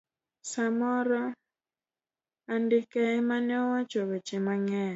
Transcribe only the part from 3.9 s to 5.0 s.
weche mangeny.